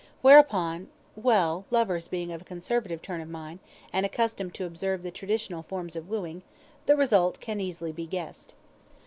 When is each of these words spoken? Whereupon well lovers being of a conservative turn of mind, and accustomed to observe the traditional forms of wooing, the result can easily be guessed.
Whereupon 0.23 0.89
well 1.15 1.65
lovers 1.69 2.07
being 2.07 2.31
of 2.31 2.41
a 2.41 2.43
conservative 2.43 3.03
turn 3.03 3.21
of 3.21 3.29
mind, 3.29 3.59
and 3.93 4.03
accustomed 4.03 4.55
to 4.55 4.65
observe 4.65 5.03
the 5.03 5.11
traditional 5.11 5.61
forms 5.61 5.95
of 5.95 6.09
wooing, 6.09 6.41
the 6.87 6.95
result 6.97 7.39
can 7.39 7.61
easily 7.61 7.91
be 7.91 8.07
guessed. 8.07 8.55